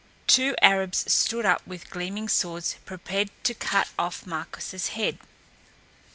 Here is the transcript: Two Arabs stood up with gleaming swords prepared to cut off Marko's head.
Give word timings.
Two 0.25 0.55
Arabs 0.63 1.03
stood 1.13 1.45
up 1.45 1.61
with 1.67 1.91
gleaming 1.91 2.27
swords 2.27 2.77
prepared 2.85 3.29
to 3.43 3.53
cut 3.53 3.89
off 3.99 4.25
Marko's 4.25 4.87
head. 4.87 5.19